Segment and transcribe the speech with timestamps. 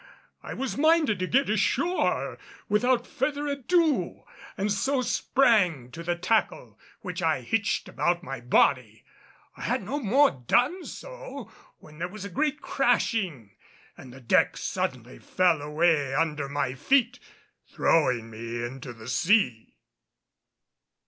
[0.41, 4.23] I was minded to get ashore without further ado,
[4.57, 9.03] and so sprang to the tackle, which I hitched about my body.
[9.55, 13.51] I had no more than done so when there was a great crashing
[13.95, 17.19] and the deck suddenly fell away under my feet,
[17.67, 19.75] throwing me into the sea.